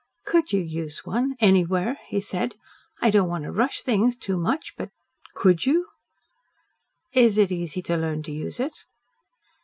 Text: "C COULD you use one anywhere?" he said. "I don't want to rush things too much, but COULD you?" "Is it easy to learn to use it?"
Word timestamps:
"C 0.25 0.31
COULD 0.31 0.53
you 0.53 0.59
use 0.61 1.05
one 1.05 1.35
anywhere?" 1.39 1.99
he 2.07 2.19
said. 2.19 2.55
"I 3.03 3.11
don't 3.11 3.29
want 3.29 3.43
to 3.43 3.51
rush 3.51 3.83
things 3.83 4.15
too 4.15 4.35
much, 4.35 4.73
but 4.75 4.89
COULD 5.35 5.67
you?" 5.67 5.89
"Is 7.13 7.37
it 7.37 7.51
easy 7.51 7.83
to 7.83 7.97
learn 7.97 8.23
to 8.23 8.31
use 8.31 8.59
it?" 8.59 8.85